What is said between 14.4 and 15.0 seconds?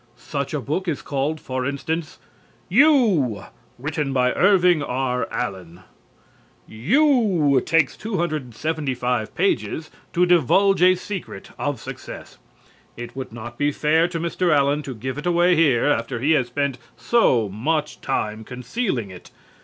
Allen to